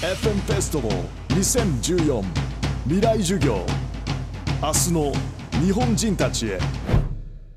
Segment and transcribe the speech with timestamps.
[0.00, 2.24] FM フェスティバル2014
[2.84, 3.66] 未来授業。
[4.62, 5.12] 明日の
[5.60, 6.60] 日本人たちへ。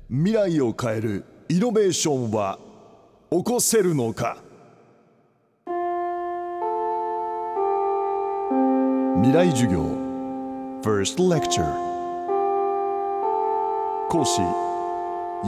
[0.08, 2.58] 未来を変えるイノベーションは
[3.30, 4.38] 起こせるのか。
[9.22, 9.84] 未来授業。
[10.82, 11.62] First Lecture
[14.08, 14.40] 講師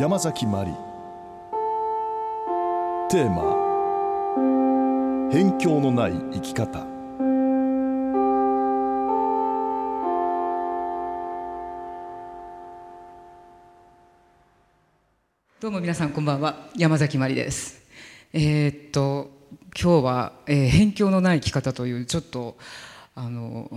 [0.01, 0.71] 山崎真理。
[3.11, 3.64] テーマ
[5.35, 6.87] 辺境のない生き方。
[15.61, 16.69] どうも皆さんこんばんは。
[16.77, 17.83] 山崎まりです。
[18.33, 19.33] えーっと
[19.77, 22.57] 今日は、えー辺境のない生き方というちょっと
[23.17, 23.69] あの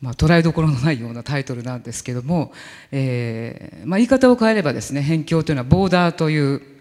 [0.00, 2.52] まあ、捉えどころのないようなタイトルなんですけども、
[2.92, 6.71] えーまあ、言い方を変えればですね辺境というのはボーダーという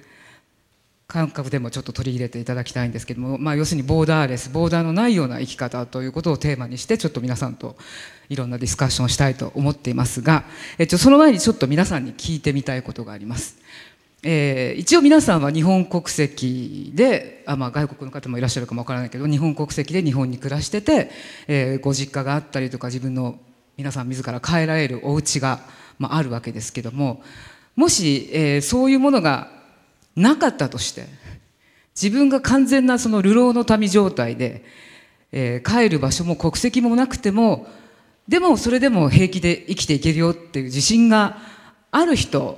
[1.11, 7.75] 感覚でもちょっと取り入れていただきたいんですけども、まあ、要するにボーダーレスボーダーのないような生き方ということをテーマにしてちょっと皆さんと
[8.29, 10.45] いろんなディスカッションをしたいと思っていますが、
[10.77, 13.57] えっと、その前にちょっと皆さんに聞いてみたいことがあります。
[14.23, 21.09] えー一応皆さんは日本国籍であ、まあ、外国の方もいらっしゃるかもわからないけど日本国籍で日本に暮らしてて、
[21.48, 23.40] えーご実家があったりとか自分の
[23.77, 25.59] 皆さん自ら帰られるお家が、
[25.98, 27.21] まあ、あるわけですけども
[27.75, 29.60] もし、えーそういうものが
[30.15, 31.05] なかったとして
[31.95, 34.63] 自分が完全なその流浪の民状態で、
[35.31, 37.68] えー帰る場所も国籍もなくても
[38.27, 41.37] でもそれでも平気で生きていけるよっていう自信が
[41.91, 42.57] ある人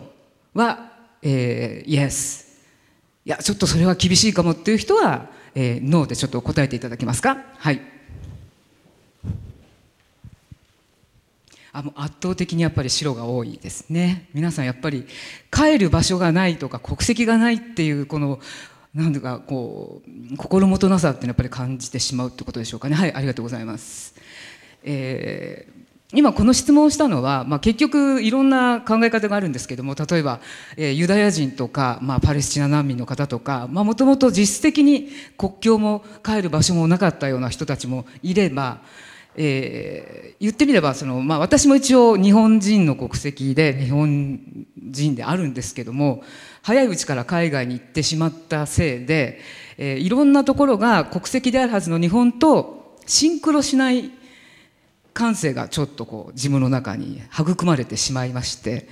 [0.54, 2.62] は、えー、イエス
[3.26, 7.38] いやちょっとそれは厳しいかもっていう人は、えー、ノーでちょっと答えていただけますか？
[7.58, 7.93] はい。
[11.74, 14.30] あもう圧倒的にやっぱり白が多いですね。
[14.34, 15.06] 皆さんやっぱり
[15.52, 18.40] 帰る場所がないとか国籍がないっていうこの
[18.94, 22.96] なんだかこう心もとなさってやっぱり感じてしまうってことでしょうかね。
[22.96, 24.14] はいありがとうございます、
[24.84, 25.84] えー
[26.16, 30.42] 今この質問をしたのは、まあ、結局いろんな考え方があるんですけども例えば、
[30.78, 35.10] えーユダヤ人とか、まあ、パレスチナ難民の方とかもともと実質的に
[35.40, 38.82] 国境も帰る場所もなかったような人たちもいれば、
[39.36, 44.42] えー言ってみればその、まあ、私も一応日本人の国籍で日本
[44.78, 46.22] 人であるんですけども
[46.62, 49.40] 早いうちから海外に行ってしまったせいで、
[49.78, 54.12] えーいろんなところが国籍であるはずの日本とシンクロしない
[55.14, 58.88] 感性がちょっとこう自分の中に育まれてしまいまして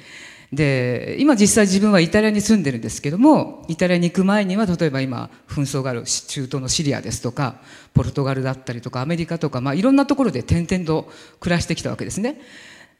[0.52, 7.62] で今実際自分はイタリアに住んでるんですけどもイタリアに行く前には例えば今紛争がある中東のシリアですとか
[7.94, 12.42] ポルトガルだったりとかアメリカとか、まあ、いろんなところで転々と暮らしてきたわけですね。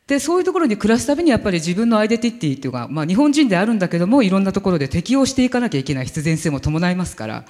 [0.08, 7.46] でそういうところに暮らすためにやっぱり自分のアイデンティティっていうか、まあ、日本人であるんだけどもいろんなところで適応していかなきゃいけない必然性も伴いますから、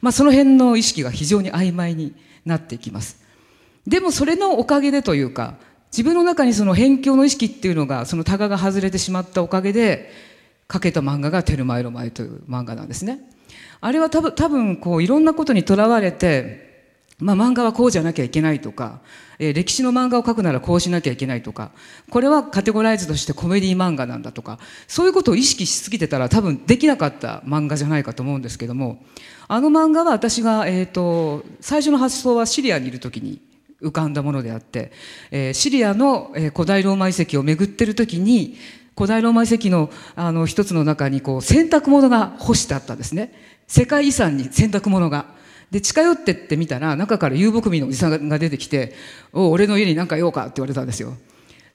[0.00, 2.14] まあ、その辺の意識が非常に曖昧に
[2.44, 3.22] なっていきます。
[3.86, 5.56] でもそれのおかげでというか
[5.92, 10.10] 自分の中にその辺境の意識っていうのがそのタガが外れてしまったおかげで
[10.72, 13.20] 書けた漫画が「テルマエロマエ」という漫画なんですね。
[13.82, 19.00] あれは多分多分こういろんなことにとらわれて、まあ、漫画はこうじゃなきゃいけないとか、
[19.38, 21.72] えー歴史の漫画を描くならこうしなきゃいけないとか
[22.10, 29.04] これはカテゴライズとしてコメディ漫画なんだとかそういうことを意識しすぎてたら多分できなかった漫画じゃないかと思うんですけども
[29.48, 33.40] あの漫画は私が、えー、と最初の発想はシリアにいる時に
[33.82, 34.92] 浮かんだものであって、
[35.30, 38.56] えーシリアの、えー古代ローマ遺跡を巡ってる時に
[38.96, 43.32] 古代ローマ遺跡のあの一つの中にこう洗濯物が干してあったんですね
[43.66, 45.26] 世界遺産に洗濯物が。
[45.70, 48.92] で近寄ってってみたら中から遊牧民のおじさんが出てきて
[49.32, 51.14] 「お俺の家に何か用か?」って言われたんですよ。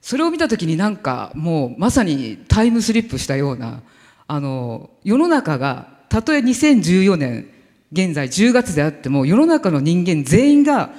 [0.00, 3.82] それを見た時になんかもうまさにタイムスリップしたような
[4.28, 7.48] あの世の中がたとえ2014年
[7.90, 10.90] 現在10月であっても世の中の人間全員が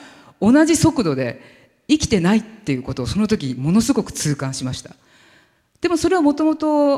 [0.42, 1.42] 同じ速度で
[1.88, 4.96] 生きてないっていうことをその時ものすごく痛感しました。
[5.82, 6.98] でもそれはもともと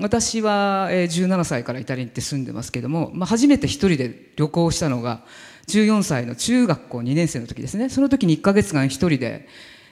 [0.00, 5.20] 私は17歳からイタリアに行って住んでますけども、まあ、初めて一人で旅行したのが
[5.66, 9.46] 14歳の中学校2年生の時ですねその時に1ヶ月間一人で、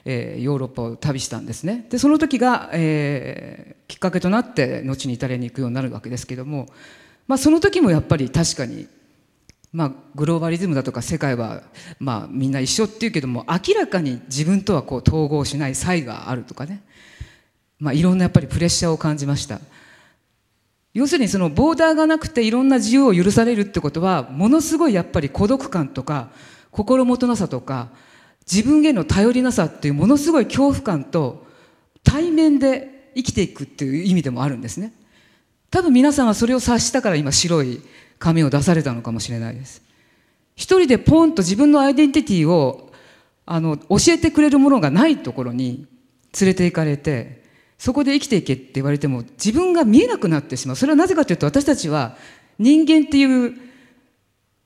[0.07, 6.67] えヨーロッパを旅したんですねでその時が、えーきっかけとなって後にイタリアに行くようになるわけですけども、
[7.29, 8.89] まあ、その時もやっぱり確かに
[9.77, 11.63] まあ、グローバリズムだとか世界は、
[11.99, 16.81] まあ、みんな一緒っていうけども明らかに自分とはこう統合しない差異があるとかね、
[17.79, 19.61] まあ、いろんなやっぱりプレッシャーを感じました。
[20.95, 26.31] 要するにそのボーダーがなくていろんな自由を許されるってことはものすごいやっぱり孤独感とか
[26.71, 27.91] 心もとなさとか
[28.51, 31.45] 自分への頼りなさっていうものすごい恐怖感と
[32.03, 34.95] 対面で生きていくっていう意味でもあるんですね。
[35.71, 37.83] 多分皆さんはそれを察したから今白い
[38.19, 39.83] 紙を出されたのかもしれないです。
[40.55, 42.93] 一人でポンと自分のアイデンティティを
[43.45, 45.87] あの教えてくれるものがないところに
[46.41, 47.45] 連れて行かれて
[47.79, 50.77] そこで生きていけって言われても自分が見えなくなってしまう。
[50.77, 52.17] それはなぜかというと私たちは
[52.59, 53.55] 人間っていう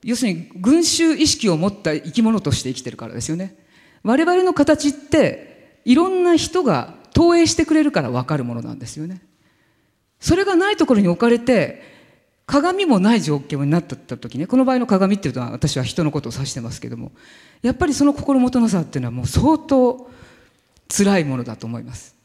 [0.03, 3.55] 要するに群衆意識を持った生き物として生きてるからですよね。
[4.03, 9.21] 我々の形っていろんな人が投影してくれるから分かるものなんですよね。
[10.21, 11.81] それがないところに置かれて
[12.45, 17.11] 鏡もない状況になった時ねこの場合の鏡っていうのは私は人のことを指してますけども
[17.61, 20.09] やっぱりその心もとなさっていうのはもう相当
[20.89, 22.15] 辛いものだと思います。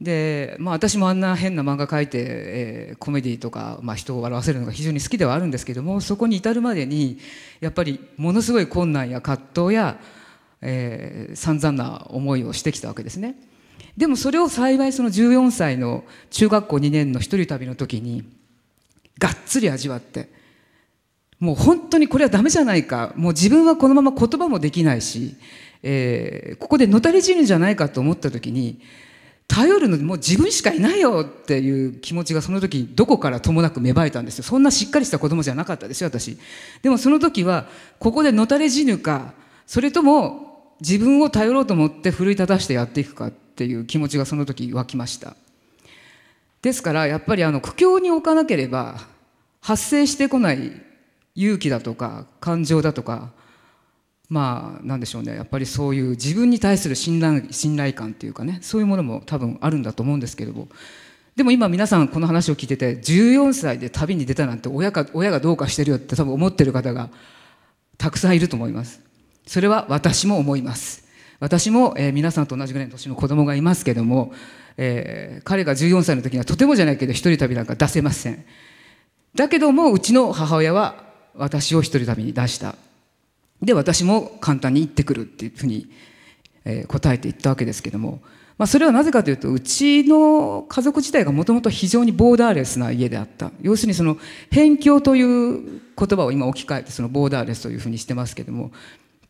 [0.00, 7.18] でまあ私もあんな変な漫画描いて、えー、コメディとか、まあ、人を笑わせるのが非常に好きではあるんですけどもそこに至るまでに
[7.60, 9.98] やっぱりものすごい困難や葛藤や、
[10.60, 13.36] えー、散々な思いをしてきたわけですね。
[13.96, 18.24] でもそれを幸いその14歳の中学校2年の一人旅の時に
[19.18, 20.28] がっつり味わって
[21.38, 25.36] もう本当にこれはダメじゃないかもう自分はこのまま言葉もできないし、
[25.82, 28.80] えー、ここでのたれ死ぬんじゃないかと思った時に
[29.46, 34.44] 頼るのもう自分しかいないよっていう気持ちがその時どこからともなく芽生えたんですよ。
[34.44, 36.38] そんなしっかりした子供じゃなかったですよ私。
[36.82, 37.68] でもその時は
[37.98, 39.34] ここでのたれ死ぬか
[39.66, 40.53] それとも
[40.86, 45.34] 自分を頼ろうと思って奮い立たしてやっていくかっていう気持ちがその時湧きました。
[46.60, 49.00] ですからやっぱりあの苦境に置かなければ
[49.60, 50.72] 発生してこない
[51.34, 53.30] 勇気だとか感情だとか
[54.28, 55.34] まあなんでしょうね。
[55.34, 58.58] やっぱりそういう自分に対する信頼信頼感っていうかね。
[58.60, 60.68] そういうものも多分あるんだと思うんですけれども。
[61.36, 67.10] でも今皆さんこの話を聞いてて14歳で旅に出たなんて親か親がどうかしてるよって多分思ってる方が
[67.98, 69.03] たくさんいると思います。
[69.46, 71.04] それは私も思います。
[71.40, 74.32] 私も、えー、皆さんと同じぐらいの年の子供がいますけども、
[74.76, 78.44] えー、彼が14歳の時にはとてもじゃないけど一人旅なんか出せません。
[79.34, 81.04] だけどもうちの母親は
[81.34, 82.76] 私を一人旅に出した。
[83.60, 85.90] で私も簡単に行ってくるっていうふうに、
[86.64, 88.20] えー、答えていったわけですけども、
[88.56, 93.50] まあ、それはなぜかというとうちの家族自体がもともと非常にボーダーレスな家であった。
[93.60, 94.16] 要するにその
[94.50, 98.70] 辺境という言葉を今置き換えてそのボーダーレスというふうにしてますけども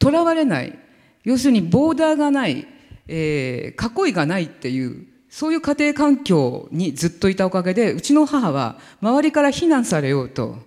[0.05, 0.79] とらわれない
[1.23, 2.67] 要するにボーダーがない、
[3.09, 10.59] えー、囲いがないっていうそういう家庭環境にずっといたおかげでうちの母は周りから非難されようと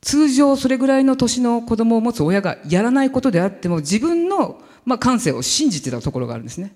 [0.00, 6.74] 通常それぐらいの年の子供を持つ親がやらないことであっても自分の、まあ、感性を信じてたところがあるんですね。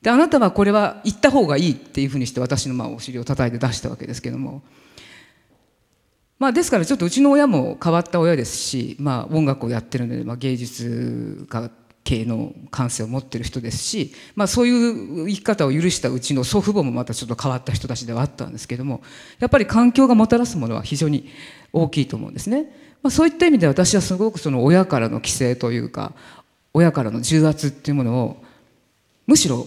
[0.00, 4.62] であなたはこれは言った方がいいっていうふうにして私のまあお尻を叩いて出したわけですけども。
[6.40, 11.70] まあ、ですからちょっとうちの親も変わった親ですし、まあ、音楽をやってるので、まあ、芸術家
[12.02, 19.02] 系の感性を持ってる人ですし、まあ、そういう生き方を許したうちの祖父母もまたちょっと変わった人たちではあったんですけども
[19.38, 21.28] やっぱり環境がもたらすものは非常に
[21.74, 22.74] 大きいと思うんですね。
[23.02, 26.14] まあ、そういった意味で私はすごくその親からの規制というか
[26.72, 28.42] 親からの重圧っていうものを
[29.26, 29.66] むしろ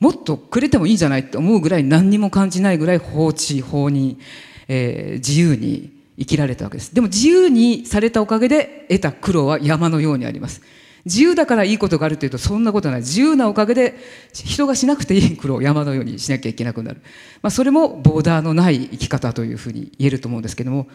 [0.00, 4.18] もっとくれてもいいんじゃないって思うぐらい何にも感じないぐらい放置法に、
[4.66, 6.94] えー、自由に生きられたわけです。
[6.94, 10.62] でも自由にされたおかげで得た苦労は山のようにあります。
[11.06, 13.00] 自由だからいいことがあるというとそんなことない。
[13.00, 13.98] 自由なおかげで
[14.34, 17.00] 人がしなくていい苦労を山のようにしなきゃいけなくなる、
[17.42, 20.86] まあ、それもボーダーのない生き方というふうに言えると思うんですけども。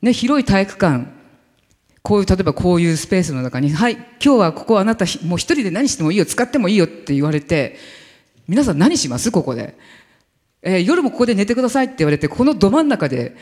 [0.00, 1.18] ね、広い体育館。
[2.00, 7.76] こういう例えばこういうスペースの中に「はい今日はここあなたもう一人で何してもいいよ使ってもいいよ」って言われて
[8.46, 9.30] 皆さん何します？
[9.30, 9.76] ここで、
[10.62, 13.36] えー、夜もここで寝てくださいって言われてこのど真ん中で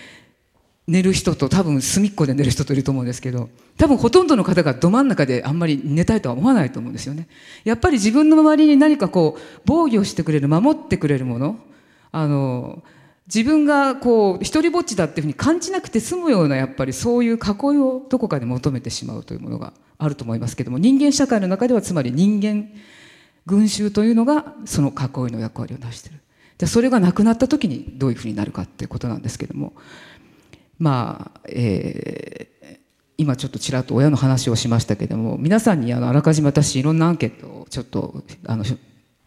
[0.88, 7.28] 寝る人と多分隅っこで寝る人といると思うんですけど多分ほとんどの方がど真ん中であんまり寝たいとは思わないと思うんですよね。
[7.64, 11.58] やっぱり自分の周りに何かこう防御してくれる守ってくれるもの
[12.12, 12.82] あの
[13.26, 22.68] 自分がこう一人ぼっちだっていうふうに感じなくて済むようなやっぱりそういう囲いをどこかで求めてしまうというものがあると思いますけども人間社会の中ではつまり人間
[23.44, 26.20] 群衆というのがその囲いの役割を成している。
[26.58, 29.74] じゃあそれがなくなった時にどういうふうになるかっていうことなんですけども
[30.78, 32.78] まあ、えー、
[33.18, 38.64] 今ちょっとちらっと親の話をしましたけども皆さんにあのあらかじめ私いろんなアンケートをちょっとあの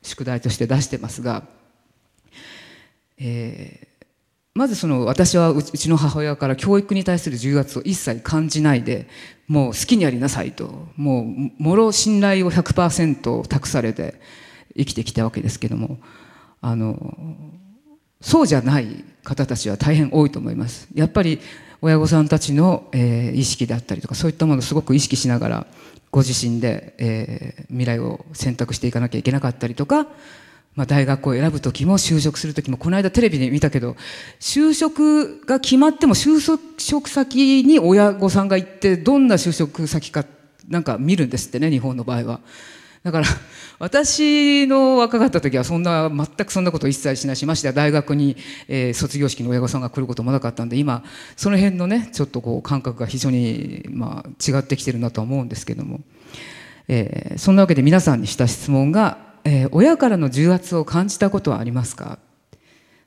[0.02, 1.44] 宿題として出してますが、
[3.18, 3.90] えー
[4.60, 9.08] まずその私はうちの母親から教育に対する重圧を一切感じないで
[9.48, 14.20] もう好きにやりなさいともうもろ信頼を100%託されて
[14.76, 16.00] 生きてきたわけですけども
[16.60, 17.16] あの
[18.22, 21.40] そうじゃない方たちは大変多いと思いますやっぱり
[21.82, 25.68] 親御さんたちの、えー、意識であったりとかそういったものをすごく意識しながら
[26.12, 30.08] ご自身で、えー、未来を選択していかなきゃいけなかったりとか
[30.76, 33.98] まあ、大学を選ぶ時も就職する時もこの間テレビで見たけど
[34.40, 36.40] 就職が決まっても就
[36.78, 40.24] 職先に親御さんが行ってどんな就職先か
[40.70, 42.40] なんか見るんですってね日本の場合は。
[43.02, 43.26] だから
[43.80, 48.36] 私の若かった時はそんな全くそんなこと一切しないしましては大学に、
[48.68, 51.04] えー、卒業式の親御さんが来ることもなかったんで今
[51.38, 56.02] その辺のねちょっとこう感覚が非常に、まあ、違ってきてるなとは思うんですけども、
[56.90, 62.20] えー、そんなわけで皆さんにした質問が、えー、親からの重圧を感じたことはありますか？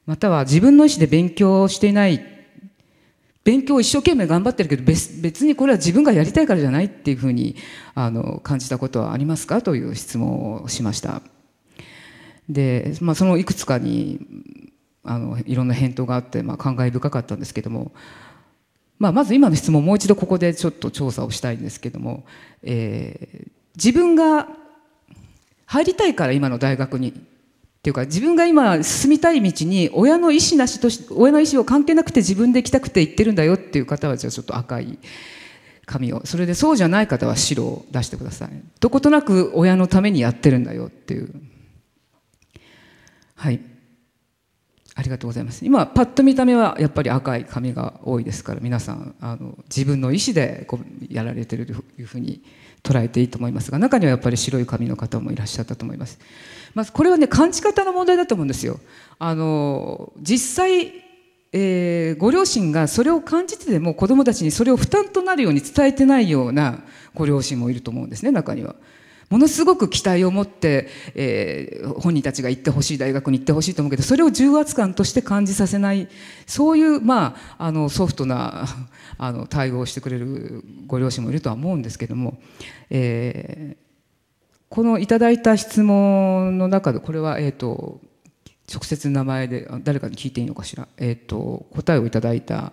[0.07, 2.32] または自分の意思で勉強していない
[3.45, 7.57] 勉強を一生懸命頑張ってるけど別別にこれは自分がやりたいからじゃないっていうふうに
[7.95, 9.63] あの感じたことはありますか？
[9.63, 11.23] という質問をしました。
[12.49, 14.21] で、まあ、そのいくつかに
[15.05, 17.93] あのいろんな返答があって、まあ、感慨深かったんですけども、
[18.99, 22.25] まあ、まず今の質問もう一度ここでちょっと調査をしたいんですけども、
[22.63, 24.49] えー、自分が
[25.67, 27.15] 入りたいから今の大学に
[27.83, 35.01] っていうか自分が今進みたい道に親の意思なしとし親の意思を関係なくて自分で行きたくて行ってるんだよっていう方はじゃあちょっと赤い
[35.85, 36.25] 紙を。
[36.25, 38.51] それでそうじゃない方は白を出してください。
[38.79, 41.35] どことなく親のためにやってるんだよっていう。
[43.35, 43.61] はい。
[44.95, 45.65] ありがとうございます。
[45.65, 52.45] 今パッと見た目はやっぱり赤い紙が多いですから皆さんあの自分の意思でこうやられてるというふうに
[52.83, 56.19] 捉えていいと思いますが中にはやっぱり白い紙の方もいらっしゃったと思います。
[56.75, 58.81] まあ、これはね感じ方の問題だと思うんですよ。
[59.19, 60.93] あの実際、
[61.53, 66.83] えー、ご両親がそれを感じてでも子どもたちにそれを負担となるように伝えてないような
[67.15, 68.75] ご両親もいると思うんですね中には。
[69.33, 76.09] ものすごく期待を持って、えー、本人たちが行ってほしい大学に行ってほしいと思うけどそれを重圧感として感じさせない
[76.47, 78.67] そういう、まあ、あのソフトな
[79.17, 82.43] あの対応をしてくれるご両親もいるとは思うんですけども、
[82.91, 88.03] えー、このいただいた質問の中でこれは、えーと、
[88.71, 92.73] 直接名前で誰かに聞いていいのかしら、えーと答えをいただいた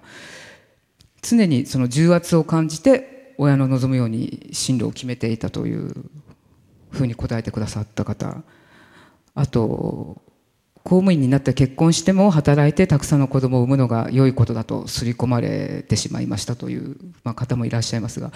[1.22, 5.94] 常にその重圧を感じて親の望むように進路を決めていたという
[6.91, 8.43] ふうに答えてくださった方。
[9.36, 10.22] あと
[10.84, 18.31] 公務員になって結婚しても働いてたくさんの子供を産むのが良いことだと刷り込まれてしまいましたという、ま、方もいらっしゃいますが。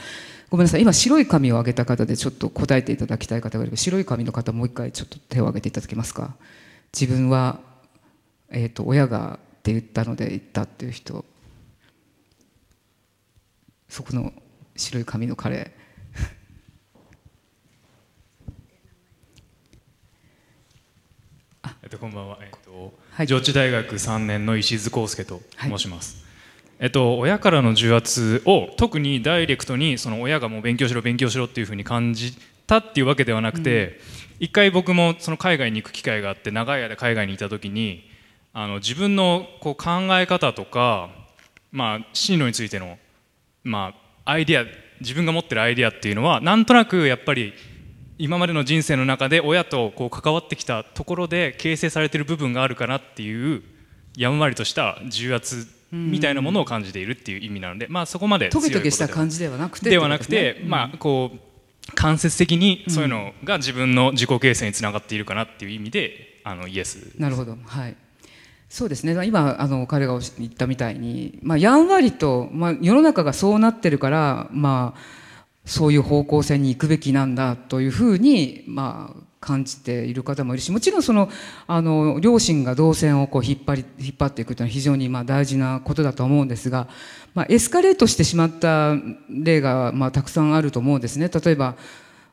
[0.50, 0.82] ごめんなさい。
[0.82, 6.36] 今白い紙を挙げた方でちょっと答えていただきたい方がいれば白い紙の方もう一回ちょっと手を挙げていただけますか。
[6.94, 7.60] 自分は、
[8.52, 11.26] えーと、親がって言ったので言ったっていう人。
[13.90, 14.32] そこの
[14.76, 15.83] 白い紙の彼。
[21.94, 22.40] とこんばんは。
[22.42, 26.24] えっと、はい、上智大学3年の石津康介と申します。
[26.24, 26.30] は
[26.72, 33.96] い、えっと親からの重圧を特にダイレクトにその親がもう勉強しろ勉強しろっていうふうに感じたっていうわけではなくて、うん、
[34.40, 38.10] 一回僕もその海外に行く機会があって長い間海外にいた時に
[38.54, 41.10] あの自分のこう考え方とか、
[41.72, 42.98] まあ、進路についての、
[43.64, 43.94] ま
[44.26, 44.66] あ、アイディア
[45.00, 47.54] 自分が持ってるアイディアっていうのはなんとなくやっぱり
[48.18, 53.64] 今までの人生の中で親とこう関わってきたところで形成されている部分があるかなっていう
[54.16, 61.40] やんわりとした重圧みたいなものを感じているっていう意味なので、まあ、そこまでトゲトゲした感じではなくてではなくて、まあこう
[61.96, 67.58] 間接的にそういうのが自分の自己形成につながっているかなっていう意味であのイエスなるほど。
[67.66, 67.96] はい。
[68.70, 69.14] そうですね。
[69.26, 75.23] 今あの彼が言ったみたいに、まあ、やんわりと、まあ、世の中がそうなってるからまあ
[75.66, 81.30] そういう方向性に行くべきなんだというふうに、まあ、感じている方もいるしもちろんその
[81.68, 86.88] あの両親が動線をこう引っ張り引っ張っていくというのは非常にまあ大事なことだと思うんですが、
[87.34, 88.96] まあ、エスカレートしてしまった
[89.30, 91.30] 例がまあたくさんあると思うんですね。
[91.30, 91.76] 例えば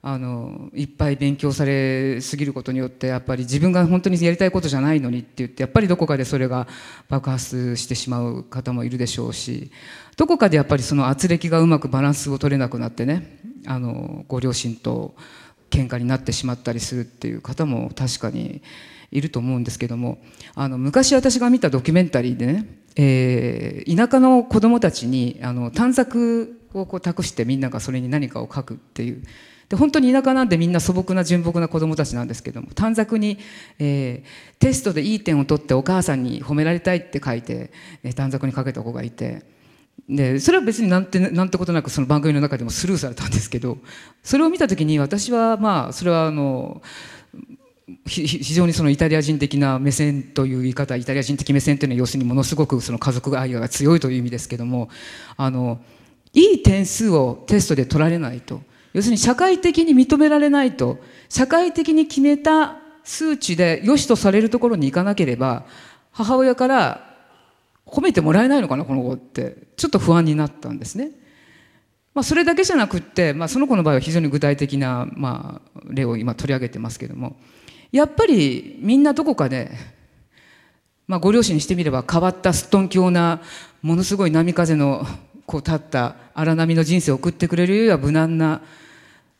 [0.03, 6.67] あのいっぱい勉強されすぎることによってやっぱり自分が本当にやりたいことじゃないのにって言ってやっぱりどこかでそれが
[7.11, 9.71] 爆発してしまう方もいるでしょうし
[10.17, 15.15] どこかでやっぱりその圧力がうまくバランスを取れなくなってねあのご両親と
[15.69, 18.63] 喧嘩になってしまったりするっていう方も確かに
[19.11, 20.19] いると思うんですけども
[20.55, 22.67] あの昔私が見たドキュメンタリーでね、
[22.97, 29.23] えー、田舎の子どもたちにあの短冊をこう託してみんながそれに何かを書くっていう
[29.71, 33.39] で本当に田舎なんでみんな素朴な純朴な子どもたちなんですけども短冊に、
[33.79, 37.71] えー、テストでいい点を取ってお母さんに褒められたいって書いて、
[38.03, 39.45] えー、短冊にかけた子がいて
[40.09, 43.79] でそれは別になんてなんてことなくその番組の中でもスルーされたんですけど
[44.25, 46.83] それを見た時に私はまあそれはあの
[48.07, 54.89] 非常にそのイタリア人的な目線という言い方イタリア人的目線というのは要するにものすごくその家族愛が強いという意味ですけども
[55.37, 55.81] あの
[56.33, 58.63] いい点数をテストで取られないと。
[58.93, 65.65] 要するに社会的に認められないと社会的に決めた数値で良しとされるところに行かなければ
[66.11, 67.11] 母親から
[67.87, 71.11] 褒めてもらえないのかなこの子ってちょっと不安になったんですね。
[72.15, 77.37] まあ、それだけじゃなくって、まあ、その子の場合は非常に具体的な、まあ、例を今取り上げてますけども
[77.93, 79.71] やっぱりみんなどこかで、
[81.07, 83.41] まあ、ご両親にしてみれば変わったすっとんきょうな
[83.83, 85.07] ものすごい波風の
[85.51, 88.63] こう立った荒波の人生を送ってくれるよりは無難な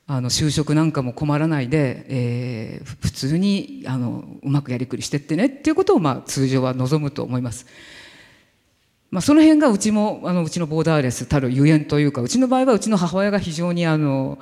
[0.09, 7.65] あの就職なんかも困らないで、えー、普通にあのうまくやりくりしてってねっていうことを、まあ、通常は望むと思います。
[9.13, 14.41] まあ、その辺がうちもあのうちのボーダーレスたるゆえんというかうちの場合はうちの母親が非常にあの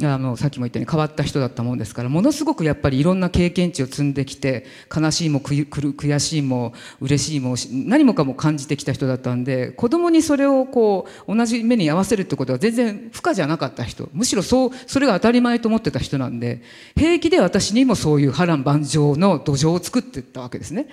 [0.00, 6.72] あのさっきも言ったように変わった人だったもんですからものすごくやっぱりいろんな経験値を積んできて悲しいも悔しいも
[7.02, 16.62] 嬉しいも何もかも感じてきた人だったんで子供にそれをこう同じ目に合わせるってことは全然不可じゃなかった人むしろそうそれが当たり前と思ってた人なんで
[16.96, 20.88] 平気で私にもそういう波乱万丈の土壌を作っていったわけですね。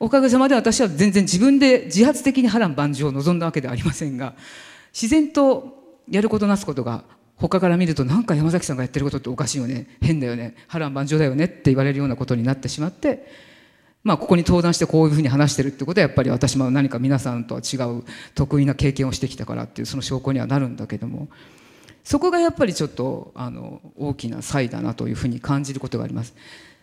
[0.00, 4.34] おかげさまで私は全然自分で自発的に波乱万丈を望んだわけではありませんが
[4.92, 7.04] 自然とやることなすことが
[7.36, 13.26] 他から見るとなんか山崎さんがやってることっておかしいよね変だよね波乱万丈だよねって言われるようなことになってしまって
[14.04, 21.28] まあここに登壇してこういうふうに話してるってことはやっぱり私も何か皆さんとは違う得意な経験をしてきたからっていうその証拠にはなるんだけども
[22.04, 26.34] そこがやっぱりちょっとあの大きな差異だなというふうに感じることがあります。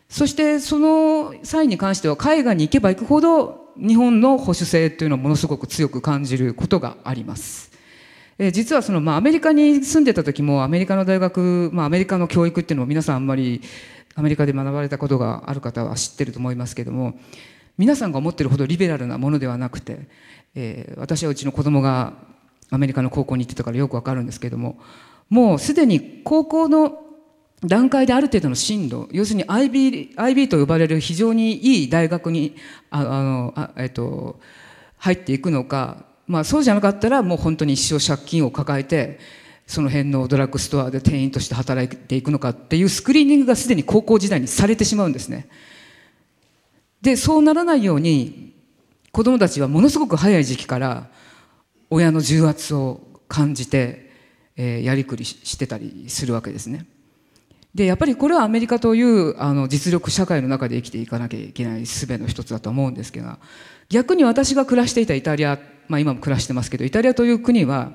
[0.08, 7.69] そしてその際に関しては海外に行けば行くほど日本の保守性というのをものすごく強く感じることがあります。
[8.42, 13.62] え実はその、まあ、アメリカに住んでた時もアメリカの大学、まあ、アメリカの教育っていうのも皆さんあんまり
[14.16, 17.20] アメリカで学ばれたことがある方は知ってると思いますけども
[17.78, 20.08] 皆さんが思ってるほどリベラルなものではなくて、
[20.56, 22.14] えー、私はうちの子供が
[22.72, 24.80] アメリカの高校に行ってたからよくわかるんですけども
[25.30, 27.04] もうすでに高校の
[27.66, 32.56] 段階である程度の進路要するに IB, IB と呼ばれる非常にいい大学に
[32.90, 34.40] ああのあ、えっと、
[34.98, 39.20] 入っていくのかまあ、そうじゃなかったらもう本当に一生借金を抱えて
[39.66, 45.50] その辺のドラッグストアで店員として働いていくのかっていうスクリーニングがすでに高校時代にされてしまうんですね。
[47.02, 48.54] でそうならないように
[49.12, 51.10] 子どもたちはものすごく早い時期から
[51.90, 54.12] 親の重圧を感じて、
[54.56, 56.86] えー、やりくりしてたりするわけですね。
[57.74, 63.30] でやっぱりこれはアメリカというあの実力社会の中で生きていかなきゃいけない術の一つだと思うんですけど
[63.90, 67.92] 逆に私が暮らしていたイタリアまあ、今も暮らしてますけどイタリアという国は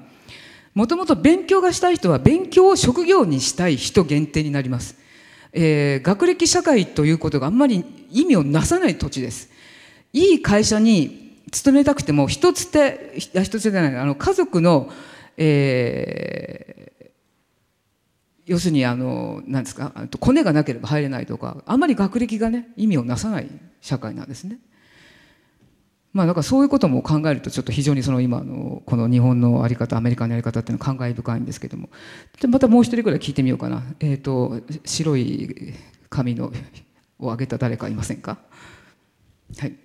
[0.75, 4.97] もともと勉強がしたい人は勉強を職業にしたい人限定になります、
[5.53, 9.49] えー、学歴社会ということがあんまり意味をなさない土地です
[10.13, 14.91] いい会社に勤めたくても一つ手一つ手じゃないあの家族の、
[15.37, 17.07] えー、
[18.47, 23.49] 要するにあのなんですかコネがなければ入れないとかあんまり学歴がね意味をなさない
[23.81, 24.59] 社会なんですね。
[26.15, 31.91] まあ、だからそういうことも考えるとちょっと非常にその今のこの日本の在り方アメリカのやり方っていうのは感慨深いんですけども。
[32.41, 35.75] でまたもう一人ぐらい聞いてみようかな、えーと、白い
[36.09, 36.53] 髪の
[37.19, 38.39] を上げた誰かいませんか？
[39.59, 39.77] はい。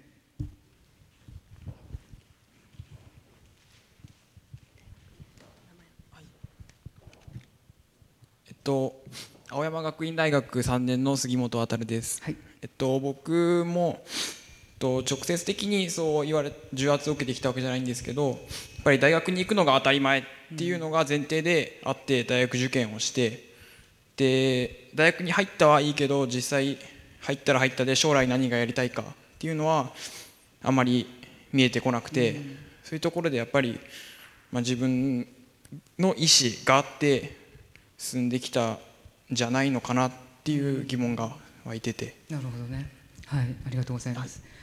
[8.48, 9.02] えっと
[9.50, 14.04] 青山学院大学3年の杉本渉です、はい、えっと僕も
[14.80, 18.38] と直接的にそう言われ重圧を受けてきたわけじゃないんですけどやっ
[18.84, 20.24] ぱり大学に行くのが当たり前っ
[20.58, 23.50] ていうのが前提であって大学受験をして
[24.16, 26.78] で大学に入ったはいいけど実際
[27.22, 29.06] 入ったら入ったで将来何がやりたいかっ
[29.38, 29.92] ていうのは
[30.64, 31.08] あまり
[31.52, 32.40] 見えてこなくて
[32.84, 33.80] そういうところでやっぱり、
[34.52, 35.28] まあ、自分
[35.98, 37.38] の意思があって
[37.98, 38.78] 進んできたん
[39.32, 40.12] じゃないのかなっ
[40.44, 42.16] ていう疑問が湧いてて。
[42.30, 42.90] なるほどね
[43.26, 44.59] はいありがとうございます、はい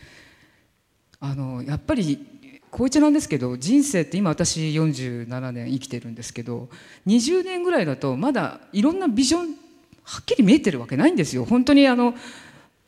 [1.20, 2.26] あのやっぱり
[2.70, 6.68] 高一なんですけど人生って今私47年生きてるんですけど
[7.06, 9.54] 20年ぐらいだとまだいろんなビジョン
[10.04, 11.44] はっきり見えてるわけないんですよ。
[11.44, 12.14] 本当にあの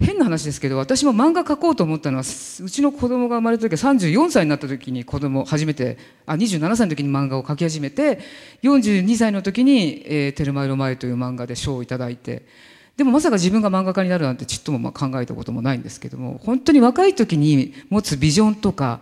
[0.00, 2.24] 変な話ですけど私も漫画描こうと思ったのはう
[2.70, 8.20] ちの子供が生まれた時は34歳になった時に子供初めてあ27歳の時に漫画を描き始めて
[8.62, 12.44] 42歳の時に「えー、テルマエロマエ」という漫画で賞を頂いて
[12.98, 19.00] でもまさか自分が漫画家になるなんてちっともま考えたこともないんですけども本当に若い時に持つビジョンとか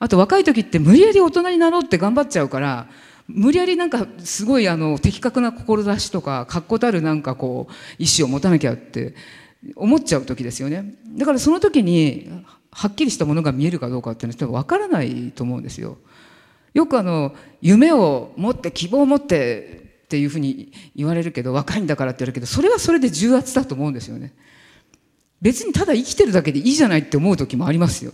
[0.00, 2.88] あと若い時って無理やり大人になろうって頑張っちゃうから
[3.28, 9.14] 無理やりなんかすごいあの的確な志とか確固たるなんかこう意思を持たなきゃって
[9.76, 12.28] 思っちゃう時ですよねだからその時に
[12.72, 15.98] はっきりしたものが見えるかどうかっていうのは分からないと思うんですよ。
[16.74, 17.32] よくあの
[17.62, 24.32] 夢を持って希望を持ってっていうふうに言われるけど若いんだからって言われるけどそれはそれで重圧だと思うんですよね。
[25.42, 28.12] 別にただ生きてるだけでいいじゃないって思う時もありますよ。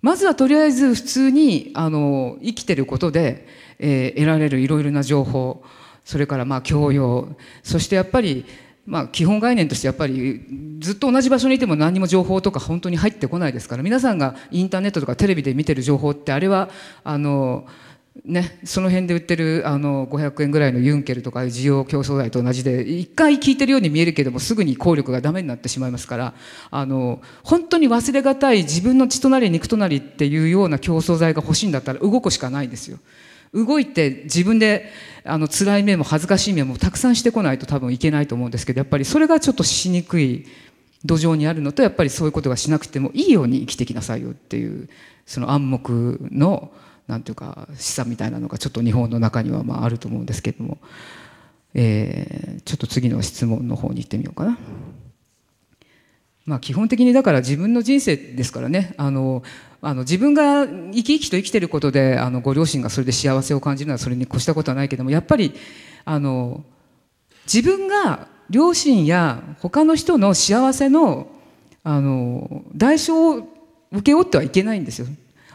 [0.00, 3.46] まずはとりあえず普通にあの生きてることで、
[3.78, 5.62] えー、得られるいろいろな情報
[6.06, 8.46] それからまあ教養そしてやっぱり
[8.86, 10.40] まあ、基本概念としてやっぱり
[10.80, 16.70] ずっと同じ場所にいても何も情報とか本当に入ってこないですから皆さんがインターネットとかテレビで見てる情報ってあれは
[17.04, 17.66] あの
[18.24, 26.34] ね、その辺で売ってるあの500円ぐらいのユンケルとか需要競争剤と同じで一回聞いてるように見えるけどもすぐに効力がダメになってしまいますから
[26.72, 32.98] あの本当に忘れがたい自分の血となり肉となりっていうような競争剤が欲しいんだったら動くしかないんですよ。
[33.52, 34.90] 動いて自分で
[35.24, 40.46] あの辛い面も恥ずかしい面もたくさんしてこないと多分いけないと思うんですけどやっぱりそれがちょっとしにくい
[41.04, 44.88] 土壌にあるのとやっぱりそういうことがしなくてもいいように生きてきなさいよっていう
[45.26, 46.70] その暗黙の
[47.10, 50.78] なんていうか示唆みたいなのがちょっと日本の中にはまああると思うんですけども、
[51.74, 54.58] えー、ちょっと次の質問の方に行ってみようかな。
[56.46, 59.42] まあ、基本的にだから自分の人生ですからねあの
[59.82, 65.52] あの自分が生き生きと生きてることであのご両親がそれで幸せを感じるのはそれに越したことはないけどもやっぱり
[66.04, 66.64] あの
[67.44, 71.28] 自分が両親や他の人の幸せの
[71.82, 73.48] あの代償を
[73.92, 75.06] 受け負ってはいけないんですよ。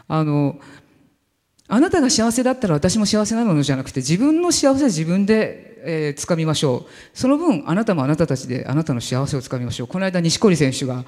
[0.08, 0.58] あの
[1.68, 11.04] あなたが幸せだったら私も幸せなのじゃなくて自分の幸せは自分で、えー、掴みましょうその分あなたもあなたたちであなたの幸せをつかみましょうこの間錦織選手が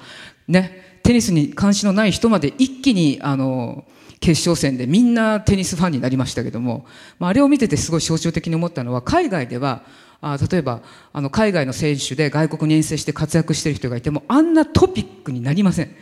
[0.47, 3.85] ねテニスに関心のない人まで一気にあの
[4.19, 6.85] 決勝戦でみんなテニスファンになりましたけども、
[7.19, 9.83] まあ、あれを見ててすごい象徴的に思ったのは海外では
[10.21, 10.81] あ例えば
[11.13, 15.95] あの海外の選手で外国に遠征して活躍している人がいてもあんなトピックになりません。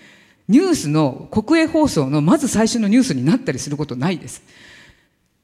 [0.48, 4.42] ニュースの国営放送のまず最初のニュースになったりすることないです。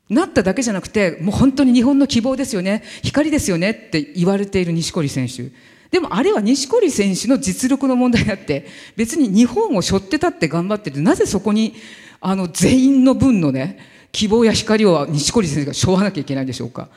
[0.10, 5.52] なっただけじゃなくて、もう本当に日本の希望ですよね、光ですよねって言われている錦織選手。
[5.92, 11.76] でもあれは錦織選手の実力の問題であって、別に日本を背負って立って頑張ってて、なぜそこに
[12.20, 13.78] あの全員の分のね、
[14.12, 16.90] 希望や光を錦織選手が背負わなきゃいけないんでしょうか。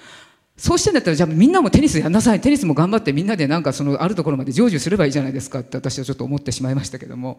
[0.56, 7.38] そうしてんだったら、じゃあみんなもテニスやんなさい、テニスも頑張ってみんなでなんかそのあるところまで成就すればいいじゃないですかって私はちょっと思ってしまいましたけども、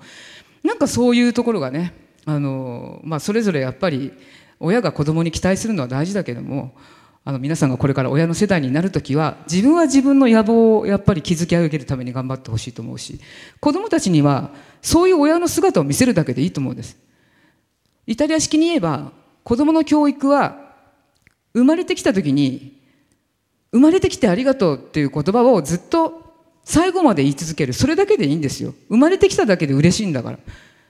[0.63, 1.93] なんかそういうところがね、
[2.25, 4.12] あのまあ、それぞれやっぱり
[4.60, 6.75] 親が子供に期待するのは大事だけども、
[7.23, 13.19] あの皆さんがこれから親の世代になる時は自分は自分の野望をやっぱり築き上げるために頑張ってほしいと思うし
[13.60, 14.51] 子供たちには
[14.82, 16.95] そういう親の姿を見せるだけでいいと思うんです。
[18.06, 19.12] イタリア式に言えば
[19.43, 20.71] 子供の教育は
[21.53, 22.80] 生まれてきた時に
[23.77, 26.23] 生まれてきてありがとうっていう言葉をずっと
[26.63, 27.73] 最後まで言い続ける。
[27.73, 28.73] それだけでいいんですよ。
[28.89, 30.39] 生まれてきただけで嬉しいんだから。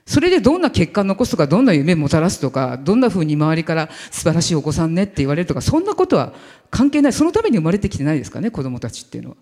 [0.06, 6.32] それでどんな結果残すとかどんな夢もたらすとかどんなふうに周りから素晴らしいお子さんねって言われるとかそんなことは
[6.70, 7.12] 関係ない。
[7.12, 9.36] そのために生まれてきてないですかね子どもたちっていうのは。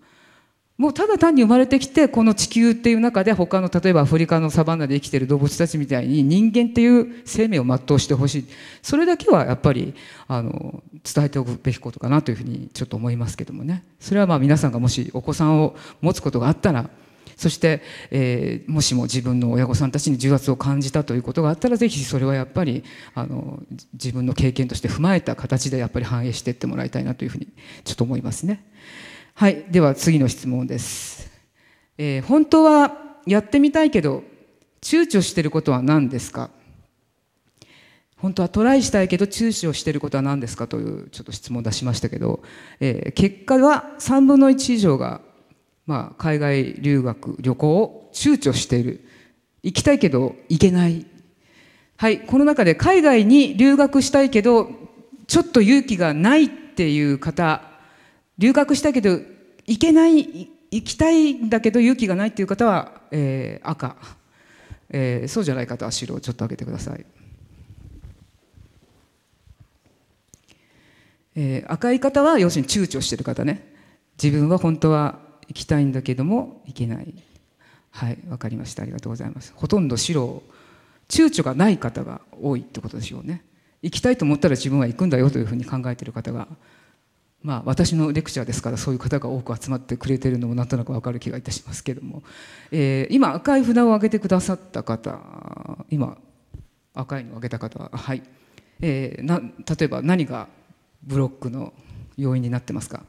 [0.79, 8.47] もうただ単に生まれてきてこの地球っていう中で他の例えばアフリカのサバンナで生きてる動物たちみたいに人間っていう生命を全うしてほしい
[8.83, 9.95] それだけはやっぱり
[10.29, 16.91] あの伝えておくべきことかなというふうにちょっと思いますけどもねそれはまあ皆さんがもしお子さんを持つことがあったら
[17.37, 22.83] そして、えー、もしも自分の親御さんたちに重圧を感じたということがあったらぜひそれはやっぱり
[23.15, 23.63] あの
[23.93, 27.49] 自分の経験として踏まえた形でやっぱり反映していってもらいたいなというふうに
[27.85, 28.65] ちょっと思いますね。
[29.39, 31.31] はい、では次の質問です、
[31.99, 32.97] えー、本当は
[33.27, 34.25] やってみたいけど
[34.81, 36.49] 躊躇していることは何ですか？
[38.17, 42.41] 本当はトライしたいけど躊躇していることは何ですかというちょっと質問を出しましたけど、
[42.81, 45.21] えー、結果は3分の1以上が、
[45.85, 49.07] まあ、海外留学旅行を躊躇している。
[49.63, 51.05] 行きたいけど行けない。
[51.99, 54.71] はいこの中で海外に留学したいけど
[55.27, 57.76] ちょっと勇気がないっていう方
[58.39, 59.19] 留学したけど
[59.67, 63.97] 行けない行きたいんだけど勇気がないっていう方は、えー、赤、
[64.91, 67.07] えー、そうじゃない方は白をちょっと上げてください、
[71.37, 73.75] えー、赤い方は要するに躊躇してる方ね。
[74.23, 75.19] 自分は本当は
[75.49, 77.15] 行きたいんだけども行けない。
[77.91, 78.83] はい分かりました。
[78.83, 79.53] ありがとうございます。
[79.55, 80.43] ほとんど白
[81.09, 83.45] 躊躇がない方が多いってことでしょうね。
[83.83, 86.49] 行きたいと思ったら自分は行くんだよというふうに考えている方が
[87.47, 92.25] まあ、私のレクチャーですからそういう方が多く集まってくれてるのもなんとなく分かる気がいたしますけども、
[92.73, 95.21] えー、今赤い札を上げてくださった方
[95.89, 96.19] 今
[96.93, 98.25] 赤いのを上げた方ははい、
[98.81, 100.49] えー、な例えば何が
[101.05, 101.73] ブロックの
[102.17, 103.05] 要因になってますか？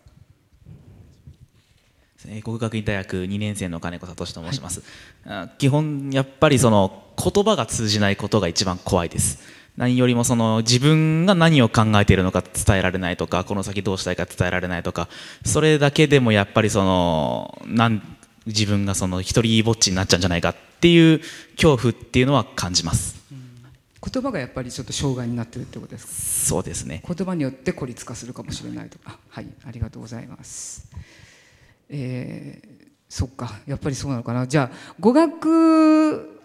[2.43, 4.83] 国学院大学2年生の金子聡と申します、
[5.23, 9.56] はい、基本やっぱりその言葉が通じないことが一番怖いです。
[9.77, 15.07] 何よりもその自分が何を考えているのか伝えられないとかこの先どうしたいか伝えられないとか
[15.45, 18.01] それだけでもやっぱりそのなん
[18.47, 21.21] 自分がその一人ぼっちになっちゃうんじゃないかっていう
[21.55, 26.11] 恐怖っていうのは感じます、うん、言葉がやっぱりちょっと障害になってるってことですか？
[26.13, 27.03] そうですね。
[27.05, 29.19] 言葉によって孤立化するかもしれないとか。
[29.29, 30.89] はいありがとうございます。
[31.89, 33.59] えー、そっか。
[33.67, 34.47] やっぱりそうなのかな。
[34.47, 36.36] じゃあ語学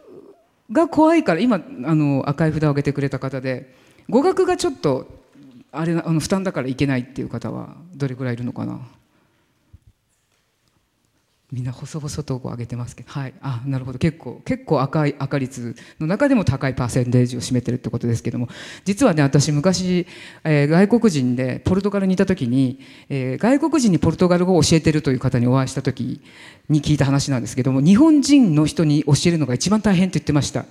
[0.72, 3.74] が怖いから今あの赤い札を上げてくれた方で
[4.08, 5.06] 語学がちょっと
[5.70, 8.80] あれあの負担だからいけないっていう方はどれぐらいいるのかな。
[11.52, 13.98] みんな細々とこう上げてますけど、はい、あなるほど。
[13.98, 18.48] 結構結構赤い赤率の中でも高いパーセンテージを占めてるってことですけども。
[18.86, 20.06] 実はね私昔、
[20.44, 26.22] えー、外国人でポルトガルにいた時に、えー、外国人にポルトガル語を教えてるという方にお会いした時
[26.70, 30.64] に聞いた話なんですけども日本人の人に教えるのが一番大変と言ってました。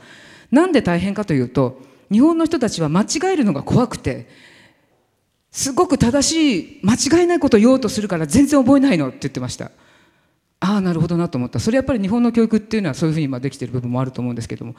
[0.52, 1.80] なんで大変かというと
[2.12, 4.28] 日本の人たちは間違えるのが怖くて
[5.52, 9.72] すごく正しい間違いないことを言おうとするから全然覚えないのって言ってました
[10.62, 11.60] ああなるほどなと思った。
[11.60, 14.76] それやっぱり日本の教育っていうのはそういうふうに今できてる部分もあると思うんですけども。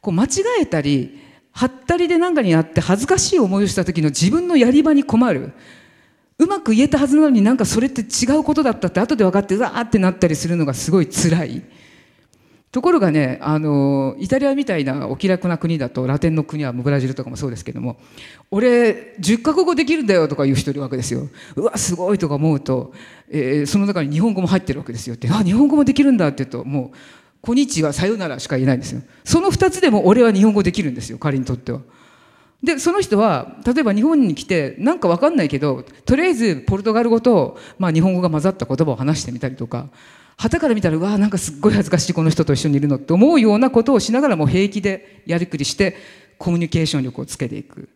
[0.00, 0.28] こう間違
[0.60, 1.18] えたり
[1.50, 5.52] はったりで何かにあって恥ずかしい思いをした時の自分のやり場に困る。
[6.38, 11.62] うまく言えたはずなのになんかそれって違うことだったって後で分かってうわーってなったりするのがすごい辛い。
[12.74, 17.98] ところがねあのイタリアみたいなお気楽な国だとラテンの国はブラジルとかもそうですけども
[18.50, 21.28] 俺10カ国語できるんだよとか言う人いるわけですよ。
[21.54, 22.92] うわすごいとか思うと、
[23.30, 25.28] えー、その中に日本語も入ってるわけですよって。
[25.30, 26.96] あ日本語もできるんだって言うともう
[27.42, 29.02] 「こんにちはさよなら」しか言えないんですよ。
[29.22, 31.80] その2つでも俺は日本語できるんですよ彼にとっては。
[32.64, 39.86] でその人は例えば日本に来てなんか分かんないけどとりあえずポルトガル語と、まあ、日本語が混ざった言葉を話してみたりとか
[40.36, 45.96] 旗から見たらうわなんかすっごい恥ずかしいこの人と一緒にいるのって思うようなことをしながらも平気でやりくりして
[46.38, 47.88] コミュニケーション力をつけていく。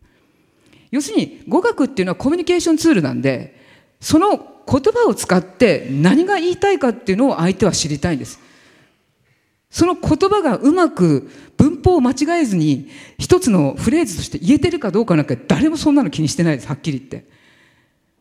[0.91, 3.55] 要するに語学っていうのはコミュニケーションツールなんで
[4.01, 4.29] その
[4.67, 8.39] 言葉を使って何が言いたいかっていうのを相手は知りたいんです。
[9.69, 17.38] その言葉がうまく文法を間違えずに一つのフレーズとして言えてるかどうかなんか誰もそんなの気にしてないですはっきり言って。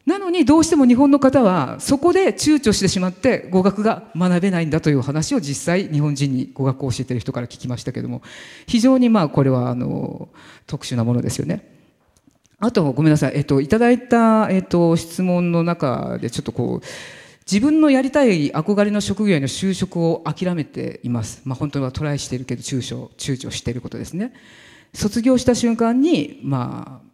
[0.09, 8.23] なのにどうしても日本の方はそこで躊躇してしまって語学が学べないんだという話を実際日本人に語学を教えてる人から聞きましたけども
[8.67, 10.31] 非常にまあこれはあの
[10.67, 11.77] 特殊なものですよね。
[12.59, 16.87] あとごめんなさい、えっと、いただいた、えっと、質問の中でちょっとこう
[17.51, 24.33] 自分のやりたい憧れの職業への就職を諦めています、まあ、本当はトライしてるけど躊躇躊躇していることですね。
[24.95, 27.08] 卒業した瞬間に、まあ、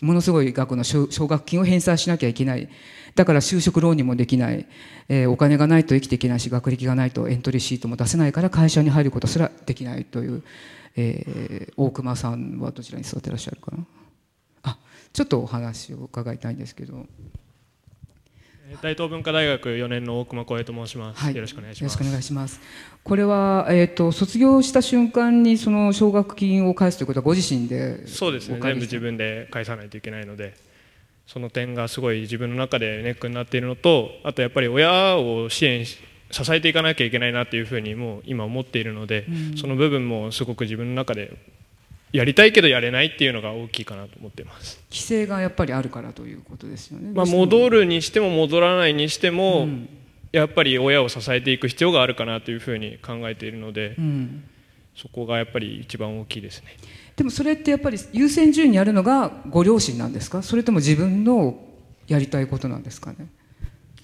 [0.00, 2.68] ものすごい額の奨学金を返済しなきゃいけない。
[3.14, 4.66] だから就職ローンにもできない、
[5.08, 10.42] えー、お金がないと生きていけないし学歴がないとエントリーシートも出せないから会社に入ることすらできないという、
[10.96, 13.84] えー、大熊さんはどちらに座ってらっしゃるかな
[14.62, 14.78] あ
[15.12, 17.06] ちょっとお話を伺いたいんですけど。
[18.82, 21.94] 大東文化大学4年の大熊光栄と申します、はい、よろしくお願いします。
[21.94, 22.60] よろしくお願いします。
[23.02, 28.60] これはえっ、ー、と卒業した瞬間にその奨学金を返すということはご自身でそうですね。
[28.62, 30.54] 全部自分で返さないといけないので、
[31.26, 35.98] その点がすごい自分の中でネックになっているのと、あとやっぱり親を支援し
[36.30, 41.36] 支えていかなきゃいけないなというふうにもう今思っているので、うん、その部分もすごく自分の中で
[42.12, 44.82] やりたいけどやれないっていうのが大きいかなと思ってます。
[44.90, 49.88] 規制がやっぱりあるからということですよね、まあ、戻るにしても戻らないにしても、うん、
[50.32, 54.44] やっぱり親を支えていく必要があるかなというふうに考えているので、うん、
[54.96, 56.76] そこがやっぱり一番大きいですね。
[57.16, 60.42] でもそれってやっぱり優先順位にあるのがご両親なんですか？
[60.42, 61.62] それとも自分の
[62.08, 63.28] やりたいことなんですかね？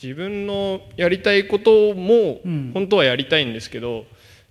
[0.03, 2.41] 自分のやりたいことも
[2.75, 4.05] 本当はやりたいんですけど、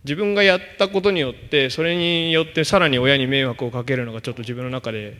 [0.06, 5.18] 自分がやったことによってそれによってさらに親に迷惑をかけるのがちょっと自分の中で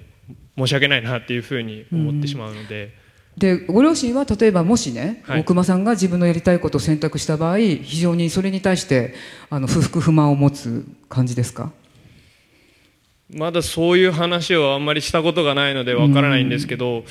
[0.58, 3.04] 申し訳ないなっていうふうに思ってしまうので。
[3.38, 9.14] でご両親は例えばもしね、はい、大熊さんが自分のやりたいことを選択した場合非常にそれに対して
[9.50, 11.74] あの不服不満を持つ感じですか？
[13.34, 17.04] まだそういう話をあんまりしたことがないのでわからないんですけど、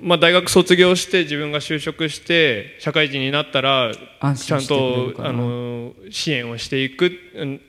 [0.00, 7.10] まあ、大学卒業して自分が就職して社会人になったらちゃんとあの支援をしていく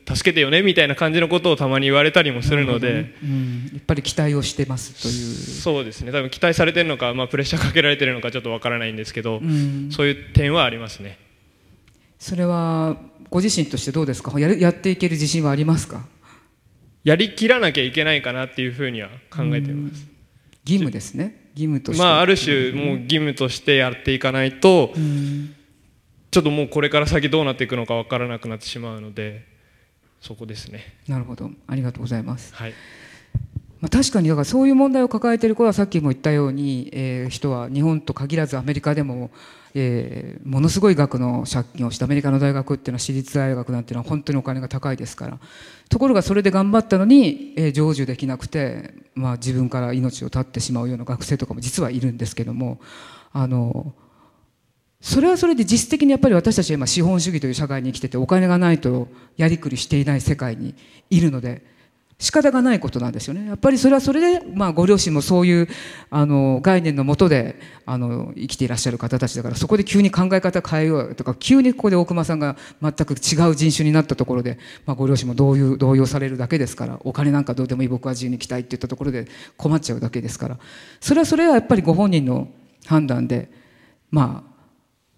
[0.08, 5.14] 助けてよねみたいな感じのことをたまに言われたりもするので、ねうん、やっぱり期待をしてますという。
[5.14, 6.12] そうですね。
[6.12, 11.18] 多分期待されてるのか、まあ、プレッシャーかけられてるのかちょっとわからないんですけど、うん、そういう点はありますね。
[12.20, 12.98] それは
[13.30, 14.40] ご自身としてどうですか？
[14.40, 16.06] ややっていける自信はありますか？
[17.08, 20.06] やりきらなきゃいけないかなっていうふうには考えています、
[20.66, 21.52] 義務ですね。
[21.56, 22.04] 義務として。
[22.04, 24.92] まあある種もう義務としてやっていかないと、
[26.32, 29.46] ちょっともうこれから先どうなっていくのか分からなくなってしまうので
[30.20, 30.98] そこですね。
[31.08, 31.50] なるほど。
[31.66, 32.74] ありがとうございます、はい、
[33.80, 39.30] まあ、確かにだからそういう問題を抱えている子はさっきも言ったように、えー、人は日本と限らずアメリカでも、
[39.76, 45.40] えー、ものすごい額の借金をしてアメリカの大学っていうのは私立大学なんていうのは本当にお金が高いですから
[45.90, 52.80] ところがそれで頑張ったのに、えー、成就できなくて、まあ、自分から命を絶ってしまうような学生とかも実はいるんですけども
[53.32, 53.94] あの
[55.02, 60.74] それはそれで実質的にやっぱり私たちは今資本主義という社会に生きててお金がないとやりくりしていない世界に
[61.12, 61.77] いるので。
[62.20, 63.46] 仕方がないことなんですよね。
[63.46, 65.68] やっぱりそれはそれで、まあ、ご両親もそういう
[66.10, 80.58] あの概念のもとであの生きていらっしゃる方たちだからそこで急に考え方変えようとか急にここで大熊さんが全く違う人種になったところで、まあ、ご両親も動揺動揺されるだけですからお金なんかどうでもいい僕は自由に来たいって言ったところで困っちゃうだけですから
[81.00, 82.48] それはそれはやっぱりご本人の
[82.88, 83.52] 判断で
[84.10, 84.58] まあ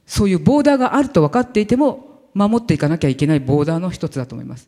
[0.05, 4.67] そういうボーダーがあると分かっていても守っていかなきゃいけないボーダーの一つだと思います。